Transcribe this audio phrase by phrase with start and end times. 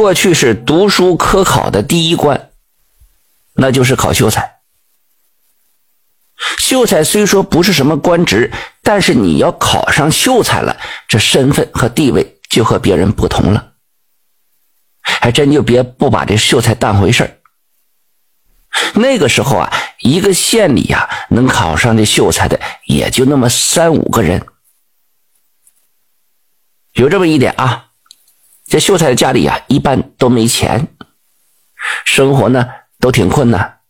[0.00, 2.52] 过去是读书科考的第一关，
[3.52, 4.60] 那就是考秀才。
[6.56, 8.50] 秀才虽说不是什么官职，
[8.82, 10.74] 但是你要考上秀才了，
[11.06, 13.74] 这身份和地位就和别人不同了。
[15.02, 17.36] 还真就别不把这秀才当回事儿。
[18.94, 24.46] 那个时候啊，一个县里呀，能考上这秀才的也就那么三五个人。
[26.94, 27.89] 有这么一点啊，
[28.70, 30.86] 这秀才的家里呀，一般都没钱，
[32.04, 32.68] 生活呢
[33.00, 33.80] 都挺困难，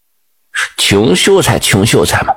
[0.78, 2.34] 穷秀才穷秀才嘛。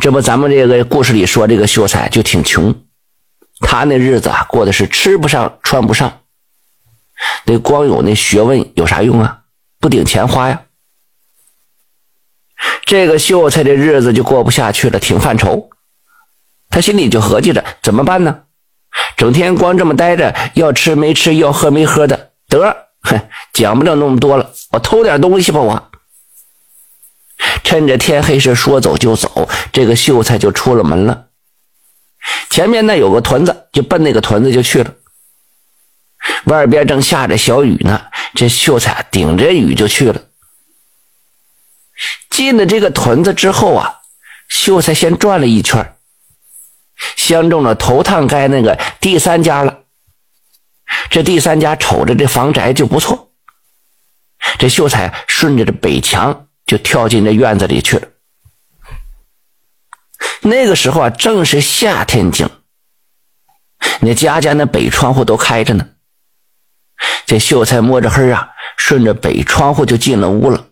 [0.00, 2.72] 这不，咱们这个故事里说这个秀才就挺穷，
[3.58, 6.20] 他那日子啊过的是吃不上穿不上，
[7.44, 9.42] 那光有那学问有啥用啊？
[9.80, 10.62] 不顶钱花呀。
[12.84, 15.68] 这个秀才的日子就过不下去了，挺犯愁。
[16.70, 18.44] 他心里就合计着怎么办呢？
[19.16, 23.20] 整天光这么待着，要吃没吃，要喝没喝的，得，哼，
[23.52, 25.90] 讲不了那么多了，我偷点东西吧，我。
[27.62, 31.26] 趁着天黑是说走就走，这个秀才就出了门了。
[32.50, 34.92] 前面那有个屯子，就奔那个屯子就去了。
[36.44, 38.00] 外边正下着小雨呢，
[38.34, 40.20] 这秀才顶着雨就去了。
[42.30, 43.98] 进了这个屯子之后啊，
[44.48, 45.94] 秀才先转了一圈，
[47.28, 49.80] 相中了头趟街那个第三家了。
[51.10, 53.30] 这第三家瞅着这房宅就不错，
[54.58, 56.46] 这秀才顺着这北墙。
[56.68, 58.06] 就跳进这院子里去了。
[60.42, 62.46] 那个时候啊，正是夏天景，
[64.02, 65.88] 那家家那北窗户都开着呢。
[67.24, 70.66] 这秀才摸着黑啊，顺着北窗户就进了屋了。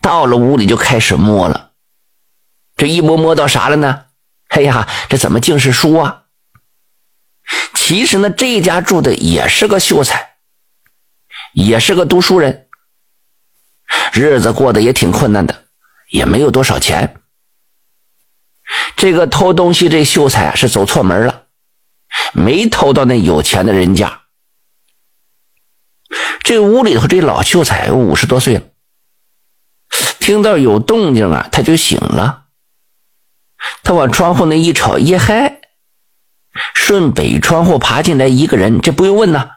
[0.00, 1.72] 到了屋里就开始摸了，
[2.76, 4.05] 这一摸摸到啥了呢？
[4.48, 6.22] 哎呀，这怎么竟是书啊？
[7.74, 10.36] 其实呢，这家住的也是个秀才，
[11.52, 12.68] 也是个读书人。
[14.12, 15.66] 日子过得也挺困难的，
[16.10, 17.20] 也没有多少钱。
[18.96, 21.46] 这个偷东西这秀才是走错门了，
[22.32, 24.22] 没偷到那有钱的人家。
[26.42, 28.62] 这屋里头这老秀才五十多岁了，
[30.18, 32.45] 听到有动静啊，他就醒了。
[33.82, 35.60] 他往窗户那一瞅，耶嗨，
[36.74, 39.50] 顺北窗户爬进来一个人，这不用问呐，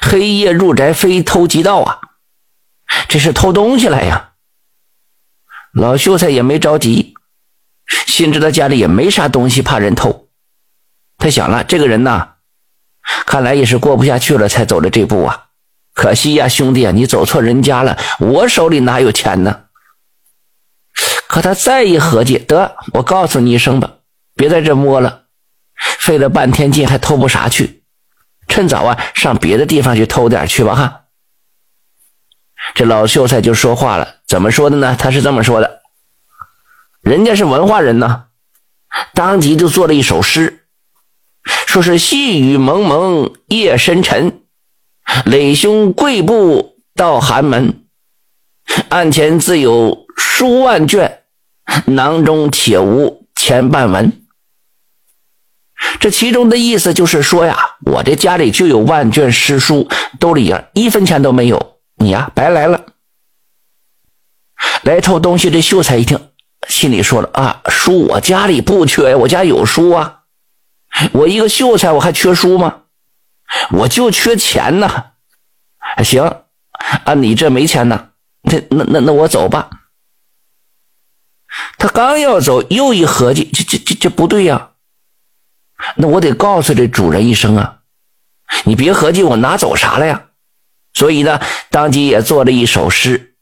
[0.00, 2.00] 黑夜入宅，非偷即盗啊。
[3.08, 4.32] 这是偷东西来呀！
[5.72, 7.14] 老秀才也没着急，
[8.06, 10.28] 心知他家里也没啥东西，怕人偷。
[11.18, 12.34] 他想了，这个人呐，
[13.26, 15.46] 看来也是过不下去了，才走的这步啊。
[15.94, 19.66] 可惜呀，兄弟啊，你走错人家了，我手里哪有钱呢？
[21.40, 23.90] 他再一合计，得，我告诉你一声吧，
[24.34, 25.24] 别在这摸了，
[25.98, 27.82] 费了半天劲还偷不啥去，
[28.48, 30.96] 趁早啊，上别的地方去偷点去吧，哈。
[32.74, 34.96] 这老秀才就说话了，怎么说的呢？
[34.98, 35.80] 他是这么说的：
[37.00, 38.26] 人家是文化人呢，
[39.14, 40.66] 当即就做了一首诗，
[41.66, 44.42] 说是细雨蒙蒙夜深沉，
[45.24, 47.86] 垒兄跪步到寒门，
[48.90, 51.19] 案前自有书万卷，
[51.86, 54.12] 囊中且无钱半文。
[55.98, 59.88] 这其中的意思就是说呀，我这家里就有万卷诗书，
[60.18, 61.78] 兜里呀一分钱都没有。
[61.96, 62.86] 你呀，白来了！
[64.82, 66.18] 来偷东西，这秀才一听，
[66.68, 70.20] 心里说了啊，书我家里不缺呀，我家有书啊。
[71.12, 72.82] 我一个秀才，我还缺书吗？
[73.70, 75.04] 我就缺钱呢。
[76.04, 76.22] 行，
[77.04, 78.08] 啊，你这没钱呢，
[78.42, 79.70] 那那那那我走吧。
[81.78, 84.70] 他刚要走，又一合计，这这这这不对呀。
[85.96, 87.78] 那我得告诉这主人一声啊，
[88.64, 90.26] 你别合计我拿走啥了呀。
[90.92, 93.34] 所以呢，当即也做了一首诗。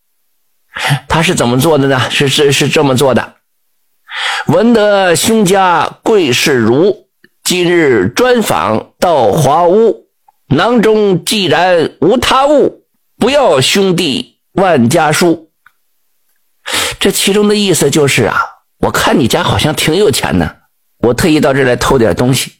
[1.09, 2.11] 他是怎么做的呢？
[2.11, 3.35] 是是是这么做的：
[4.47, 7.09] 闻得兄家贵士如，
[7.43, 10.07] 今日专访到华屋。
[10.51, 12.85] 囊中既然无他物，
[13.19, 15.48] 不要兄弟万家书。
[16.99, 18.41] 这其中的意思就是啊，
[18.79, 20.57] 我看你家好像挺有钱呢，
[20.99, 22.55] 我特意到这来偷点东西。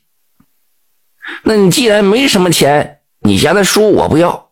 [1.43, 4.51] 那你既然没什么钱，你家的书我不要。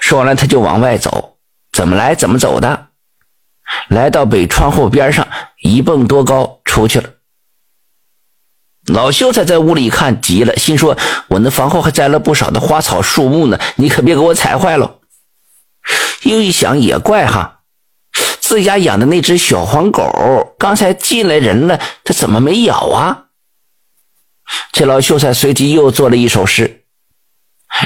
[0.00, 1.38] 说完了，他就往外走，
[1.72, 2.88] 怎么来怎么走的，
[3.88, 5.26] 来到北窗户边上，
[5.62, 7.10] 一蹦多高出去了。
[8.86, 10.96] 老秀才在屋里一看，急了，心说
[11.28, 14.98] ：“我那房后还栽了不少的花草树木呢，你可别给我踩坏了。”
[16.24, 17.57] 又一想，也怪哈，
[18.48, 23.24] 自家养的那只小黄狗，刚才进来人了，它怎么没咬啊？
[24.72, 26.86] 这老秀才随即又做了一首诗。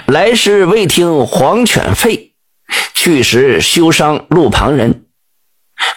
[0.06, 2.30] 来时未听黄犬吠，
[2.94, 5.06] 去时休伤路旁人。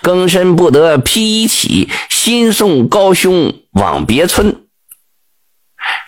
[0.02, 4.64] 更深不得披衣起，心送高兄往别村。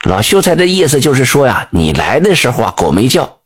[0.04, 3.38] 老秀才的意思就是说呀，你来的时候啊狗没叫，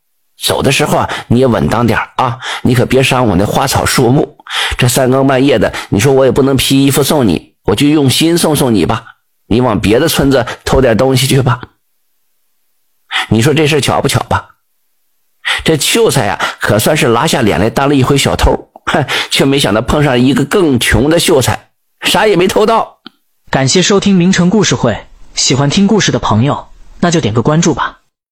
[0.42, 4.38] 走的时候啊你也稳当点啊，你可别伤我那花草树木。
[4.76, 9.04] 这三更半夜的，你说我也不能披衣服送你，我就用心送送你吧。
[9.46, 11.60] 你往别的村子偷点东西去吧。
[13.28, 14.48] 你说这事巧不巧吧？
[15.64, 21.70] 这秀才呀，可算是拉下脸来当了一回小偷，哼， 却没想到碰上一个更穷的秀才，
[22.00, 22.98] 啥也没偷到。
[23.50, 26.68] 感谢收听名城故事会，喜欢听故事的朋友，
[27.00, 28.01] 那就点个关注吧。